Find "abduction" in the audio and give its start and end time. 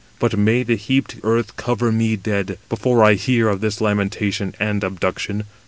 4.83-5.43